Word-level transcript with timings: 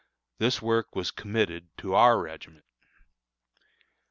This 0.39 0.63
work 0.63 0.95
was 0.95 1.11
committed 1.11 1.69
to 1.77 1.93
our 1.93 2.19
regiment. 2.19 2.65